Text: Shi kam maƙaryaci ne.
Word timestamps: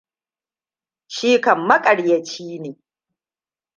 Shi 1.07 1.41
kam 1.41 1.67
maƙaryaci 1.67 2.59
ne. 2.59 2.77